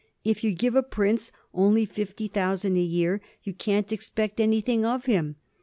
If 0.23 0.43
you 0.43 0.51
give 0.55 0.73
a 0.75 0.81
prince 0.81 1.31
only 1.53 1.85
fifty 1.85 2.27
thousand 2.27 2.75
a 2.75 2.79
year, 2.81 3.21
you 3.43 3.53
can't 3.53 3.91
expect 3.91 4.39
anything 4.39 4.83
of 4.83 5.05
him. 5.05 5.35